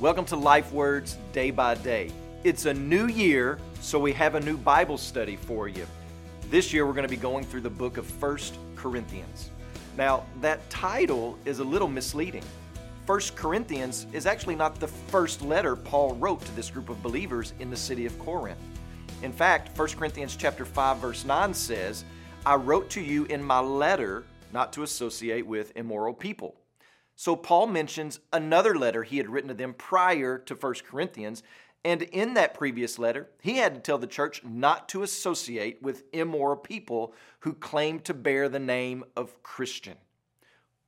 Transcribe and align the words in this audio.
Welcome 0.00 0.24
to 0.26 0.36
Life 0.36 0.72
Words 0.72 1.18
Day 1.34 1.50
by 1.50 1.74
Day. 1.74 2.10
It's 2.42 2.64
a 2.64 2.72
new 2.72 3.08
year, 3.08 3.58
so 3.82 3.98
we 3.98 4.14
have 4.14 4.34
a 4.34 4.40
new 4.40 4.56
Bible 4.56 4.96
study 4.96 5.36
for 5.36 5.68
you. 5.68 5.86
This 6.48 6.72
year 6.72 6.86
we're 6.86 6.94
going 6.94 7.06
to 7.06 7.14
be 7.14 7.18
going 7.18 7.44
through 7.44 7.60
the 7.60 7.68
book 7.68 7.98
of 7.98 8.06
First 8.06 8.56
Corinthians. 8.76 9.50
Now, 9.98 10.24
that 10.40 10.70
title 10.70 11.38
is 11.44 11.58
a 11.58 11.64
little 11.64 11.86
misleading. 11.86 12.44
First 13.06 13.36
Corinthians 13.36 14.06
is 14.14 14.24
actually 14.24 14.54
not 14.54 14.80
the 14.80 14.88
first 14.88 15.42
letter 15.42 15.76
Paul 15.76 16.14
wrote 16.14 16.40
to 16.46 16.56
this 16.56 16.70
group 16.70 16.88
of 16.88 17.02
believers 17.02 17.52
in 17.60 17.68
the 17.68 17.76
city 17.76 18.06
of 18.06 18.18
Corinth. 18.18 18.58
In 19.22 19.32
fact, 19.32 19.76
1 19.76 19.88
Corinthians 19.98 20.34
chapter 20.34 20.64
5 20.64 20.96
verse 20.96 21.26
9 21.26 21.52
says, 21.52 22.06
"I 22.46 22.54
wrote 22.54 22.88
to 22.90 23.02
you 23.02 23.26
in 23.26 23.42
my 23.42 23.60
letter 23.60 24.24
not 24.50 24.72
to 24.72 24.82
associate 24.82 25.46
with 25.46 25.76
immoral 25.76 26.14
people." 26.14 26.54
So 27.20 27.36
Paul 27.36 27.66
mentions 27.66 28.18
another 28.32 28.74
letter 28.74 29.02
he 29.02 29.18
had 29.18 29.28
written 29.28 29.48
to 29.48 29.54
them 29.54 29.74
prior 29.74 30.38
to 30.38 30.54
1 30.54 30.74
Corinthians, 30.88 31.42
and 31.84 32.00
in 32.00 32.32
that 32.32 32.54
previous 32.54 32.98
letter, 32.98 33.28
he 33.42 33.58
had 33.58 33.74
to 33.74 33.80
tell 33.82 33.98
the 33.98 34.06
church 34.06 34.42
not 34.42 34.88
to 34.88 35.02
associate 35.02 35.82
with 35.82 36.04
immoral 36.14 36.56
people 36.56 37.12
who 37.40 37.52
claim 37.52 38.00
to 38.00 38.14
bear 38.14 38.48
the 38.48 38.58
name 38.58 39.04
of 39.18 39.42
Christian. 39.42 39.98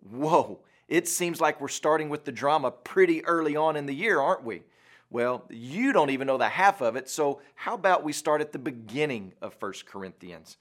Whoa, 0.00 0.60
it 0.88 1.08
seems 1.08 1.42
like 1.42 1.60
we're 1.60 1.68
starting 1.68 2.08
with 2.08 2.24
the 2.24 2.32
drama 2.32 2.70
pretty 2.70 3.22
early 3.26 3.54
on 3.54 3.76
in 3.76 3.84
the 3.84 3.94
year, 3.94 4.18
aren't 4.18 4.44
we? 4.44 4.62
Well, 5.10 5.44
you 5.50 5.92
don't 5.92 6.08
even 6.08 6.26
know 6.26 6.38
the 6.38 6.48
half 6.48 6.80
of 6.80 6.96
it, 6.96 7.10
so 7.10 7.42
how 7.54 7.74
about 7.74 8.02
we 8.02 8.14
start 8.14 8.40
at 8.40 8.52
the 8.52 8.58
beginning 8.58 9.34
of 9.42 9.56
1 9.60 9.74
Corinthians? 9.84 10.56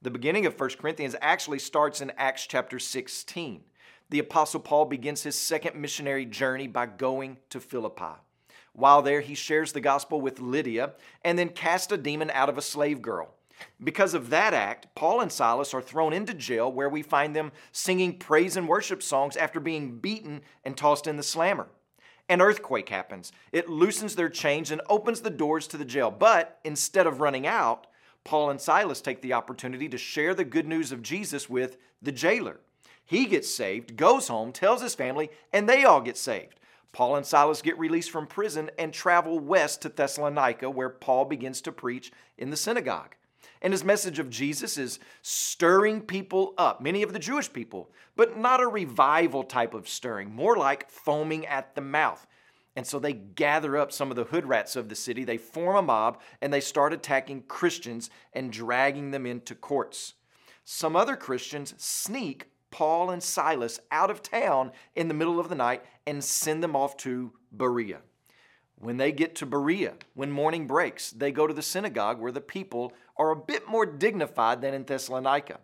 The 0.00 0.10
beginning 0.10 0.46
of 0.46 0.58
1 0.58 0.70
Corinthians 0.78 1.14
actually 1.20 1.58
starts 1.58 2.00
in 2.00 2.10
Acts 2.16 2.46
chapter 2.46 2.78
16 2.78 3.64
the 4.10 4.18
Apostle 4.18 4.60
Paul 4.60 4.84
begins 4.84 5.22
his 5.22 5.36
second 5.36 5.74
missionary 5.76 6.26
journey 6.26 6.66
by 6.66 6.86
going 6.86 7.38
to 7.50 7.60
Philippi. 7.60 8.20
While 8.72 9.02
there, 9.02 9.20
he 9.20 9.34
shares 9.34 9.72
the 9.72 9.80
gospel 9.80 10.20
with 10.20 10.40
Lydia 10.40 10.92
and 11.24 11.38
then 11.38 11.48
casts 11.50 11.92
a 11.92 11.96
demon 11.96 12.30
out 12.30 12.48
of 12.48 12.58
a 12.58 12.62
slave 12.62 13.00
girl. 13.00 13.34
Because 13.82 14.14
of 14.14 14.30
that 14.30 14.52
act, 14.52 14.88
Paul 14.94 15.20
and 15.20 15.30
Silas 15.30 15.72
are 15.74 15.82
thrown 15.82 16.12
into 16.12 16.34
jail 16.34 16.70
where 16.70 16.88
we 16.88 17.02
find 17.02 17.34
them 17.34 17.52
singing 17.72 18.18
praise 18.18 18.56
and 18.56 18.68
worship 18.68 19.02
songs 19.02 19.36
after 19.36 19.60
being 19.60 19.98
beaten 19.98 20.42
and 20.64 20.76
tossed 20.76 21.06
in 21.06 21.16
the 21.16 21.22
slammer. 21.22 21.68
An 22.28 22.40
earthquake 22.40 22.88
happens. 22.88 23.32
It 23.52 23.68
loosens 23.68 24.16
their 24.16 24.28
chains 24.28 24.70
and 24.70 24.80
opens 24.88 25.20
the 25.20 25.30
doors 25.30 25.66
to 25.68 25.76
the 25.76 25.84
jail. 25.84 26.10
But 26.10 26.58
instead 26.64 27.06
of 27.06 27.20
running 27.20 27.46
out, 27.46 27.86
Paul 28.24 28.50
and 28.50 28.60
Silas 28.60 29.02
take 29.02 29.20
the 29.20 29.34
opportunity 29.34 29.88
to 29.90 29.98
share 29.98 30.34
the 30.34 30.44
good 30.44 30.66
news 30.66 30.90
of 30.90 31.02
Jesus 31.02 31.48
with 31.48 31.76
the 32.00 32.12
jailer. 32.12 32.60
He 33.04 33.26
gets 33.26 33.54
saved, 33.54 33.96
goes 33.96 34.28
home, 34.28 34.52
tells 34.52 34.80
his 34.80 34.94
family, 34.94 35.30
and 35.52 35.68
they 35.68 35.84
all 35.84 36.00
get 36.00 36.16
saved. 36.16 36.60
Paul 36.92 37.16
and 37.16 37.26
Silas 37.26 37.60
get 37.60 37.78
released 37.78 38.10
from 38.10 38.26
prison 38.26 38.70
and 38.78 38.92
travel 38.92 39.38
west 39.40 39.82
to 39.82 39.88
Thessalonica, 39.88 40.70
where 40.70 40.88
Paul 40.88 41.24
begins 41.24 41.60
to 41.62 41.72
preach 41.72 42.12
in 42.38 42.50
the 42.50 42.56
synagogue. 42.56 43.16
And 43.60 43.72
his 43.72 43.84
message 43.84 44.18
of 44.18 44.30
Jesus 44.30 44.78
is 44.78 45.00
stirring 45.22 46.02
people 46.02 46.54
up, 46.56 46.80
many 46.80 47.02
of 47.02 47.12
the 47.12 47.18
Jewish 47.18 47.52
people, 47.52 47.90
but 48.14 48.38
not 48.38 48.60
a 48.60 48.68
revival 48.68 49.42
type 49.42 49.74
of 49.74 49.88
stirring, 49.88 50.32
more 50.32 50.56
like 50.56 50.88
foaming 50.88 51.46
at 51.46 51.74
the 51.74 51.80
mouth. 51.80 52.26
And 52.76 52.86
so 52.86 52.98
they 52.98 53.12
gather 53.12 53.76
up 53.76 53.92
some 53.92 54.10
of 54.10 54.16
the 54.16 54.24
hood 54.24 54.46
rats 54.46 54.76
of 54.76 54.88
the 54.88 54.94
city, 54.94 55.24
they 55.24 55.36
form 55.36 55.76
a 55.76 55.82
mob, 55.82 56.20
and 56.40 56.52
they 56.52 56.60
start 56.60 56.92
attacking 56.92 57.42
Christians 57.42 58.10
and 58.32 58.52
dragging 58.52 59.10
them 59.10 59.26
into 59.26 59.54
courts. 59.54 60.14
Some 60.64 60.96
other 60.96 61.16
Christians 61.16 61.74
sneak 61.76 62.50
Paul 62.74 63.10
and 63.10 63.22
Silas 63.22 63.78
out 63.92 64.10
of 64.10 64.20
town 64.20 64.72
in 64.96 65.06
the 65.06 65.14
middle 65.14 65.38
of 65.38 65.48
the 65.48 65.54
night 65.54 65.84
and 66.08 66.24
send 66.24 66.60
them 66.60 66.74
off 66.74 66.96
to 66.96 67.30
Berea. 67.52 68.00
When 68.74 68.96
they 68.96 69.12
get 69.12 69.36
to 69.36 69.46
Berea, 69.46 69.94
when 70.14 70.32
morning 70.32 70.66
breaks, 70.66 71.12
they 71.12 71.30
go 71.30 71.46
to 71.46 71.54
the 71.54 71.62
synagogue 71.62 72.18
where 72.18 72.32
the 72.32 72.40
people 72.40 72.92
are 73.16 73.30
a 73.30 73.36
bit 73.36 73.68
more 73.68 73.86
dignified 73.86 74.60
than 74.60 74.74
in 74.74 74.82
Thessalonica. 74.82 75.60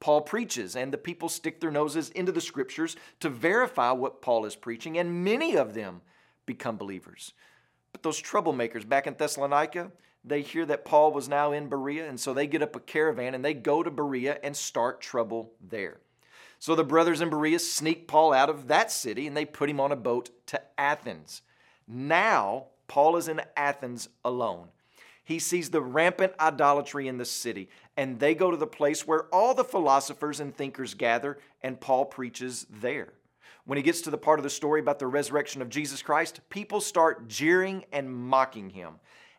Paul 0.00 0.22
preaches, 0.22 0.76
and 0.76 0.90
the 0.90 0.96
people 0.96 1.28
stick 1.28 1.60
their 1.60 1.70
noses 1.70 2.08
into 2.08 2.32
the 2.32 2.40
scriptures 2.40 2.96
to 3.20 3.28
verify 3.28 3.90
what 3.90 4.22
Paul 4.22 4.46
is 4.46 4.56
preaching, 4.56 4.96
and 4.96 5.22
many 5.22 5.56
of 5.56 5.74
them 5.74 6.00
become 6.46 6.78
believers. 6.78 7.34
But 7.92 8.02
those 8.02 8.22
troublemakers 8.22 8.88
back 8.88 9.06
in 9.06 9.14
Thessalonica, 9.14 9.92
they 10.24 10.40
hear 10.40 10.64
that 10.64 10.86
Paul 10.86 11.12
was 11.12 11.28
now 11.28 11.52
in 11.52 11.68
Berea, 11.68 12.08
and 12.08 12.18
so 12.18 12.32
they 12.32 12.46
get 12.46 12.62
up 12.62 12.74
a 12.74 12.80
caravan 12.80 13.34
and 13.34 13.44
they 13.44 13.52
go 13.52 13.82
to 13.82 13.90
Berea 13.90 14.38
and 14.42 14.56
start 14.56 15.02
trouble 15.02 15.52
there. 15.60 16.00
So 16.66 16.74
the 16.74 16.82
brothers 16.82 17.20
in 17.20 17.30
Berea 17.30 17.60
sneak 17.60 18.08
Paul 18.08 18.32
out 18.32 18.50
of 18.50 18.66
that 18.66 18.90
city 18.90 19.28
and 19.28 19.36
they 19.36 19.44
put 19.44 19.70
him 19.70 19.78
on 19.78 19.92
a 19.92 19.96
boat 19.96 20.30
to 20.46 20.60
Athens. 20.76 21.42
Now, 21.86 22.64
Paul 22.88 23.16
is 23.16 23.28
in 23.28 23.40
Athens 23.56 24.08
alone. 24.24 24.70
He 25.22 25.38
sees 25.38 25.70
the 25.70 25.80
rampant 25.80 26.32
idolatry 26.40 27.06
in 27.06 27.18
the 27.18 27.24
city, 27.24 27.68
and 27.96 28.18
they 28.18 28.34
go 28.34 28.50
to 28.50 28.56
the 28.56 28.66
place 28.66 29.06
where 29.06 29.26
all 29.32 29.54
the 29.54 29.62
philosophers 29.62 30.40
and 30.40 30.52
thinkers 30.52 30.94
gather, 30.94 31.38
and 31.62 31.80
Paul 31.80 32.04
preaches 32.04 32.66
there. 32.68 33.12
When 33.64 33.76
he 33.76 33.82
gets 33.84 34.00
to 34.00 34.10
the 34.10 34.18
part 34.18 34.40
of 34.40 34.42
the 34.42 34.50
story 34.50 34.80
about 34.80 34.98
the 34.98 35.06
resurrection 35.06 35.62
of 35.62 35.68
Jesus 35.68 36.02
Christ, 36.02 36.40
people 36.50 36.80
start 36.80 37.28
jeering 37.28 37.84
and 37.92 38.12
mocking 38.12 38.70
him. 38.70 38.94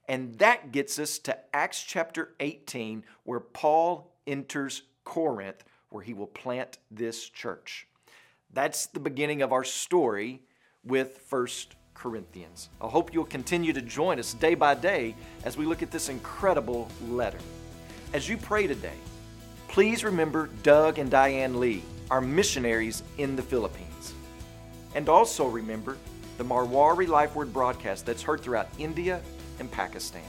And 0.07 0.35
that 0.35 0.71
gets 0.71 0.97
us 0.97 1.19
to 1.19 1.37
Acts 1.53 1.83
chapter 1.83 2.35
18, 2.39 3.03
where 3.25 3.41
Paul 3.41 4.13
enters 4.25 4.83
Corinth 5.03 5.65
where 5.89 6.03
he 6.03 6.13
will 6.13 6.27
plant 6.27 6.77
this 6.91 7.29
church. 7.29 7.87
That's 8.53 8.87
the 8.87 8.99
beginning 8.99 9.41
of 9.41 9.51
our 9.51 9.63
story 9.63 10.41
with 10.83 11.17
First 11.17 11.75
Corinthians. 11.93 12.69
I 12.79 12.87
hope 12.87 13.13
you'll 13.13 13.25
continue 13.25 13.73
to 13.73 13.81
join 13.81 14.19
us 14.19 14.33
day 14.33 14.55
by 14.55 14.75
day 14.75 15.15
as 15.43 15.57
we 15.57 15.65
look 15.65 15.81
at 15.81 15.91
this 15.91 16.09
incredible 16.09 16.87
letter. 17.07 17.39
As 18.13 18.29
you 18.29 18.37
pray 18.37 18.67
today, 18.67 18.97
please 19.67 20.03
remember 20.03 20.49
Doug 20.63 20.99
and 20.99 21.09
Diane 21.09 21.59
Lee, 21.59 21.83
our 22.09 22.21
missionaries 22.21 23.03
in 23.17 23.35
the 23.35 23.41
Philippines. 23.41 24.13
And 24.95 25.09
also 25.09 25.45
remember 25.47 25.97
the 26.37 26.45
Marwari 26.45 27.07
Life 27.07 27.35
Word 27.35 27.51
broadcast 27.51 28.05
that's 28.05 28.21
heard 28.21 28.41
throughout 28.41 28.69
India 28.77 29.21
and 29.59 29.71
Pakistan. 29.71 30.21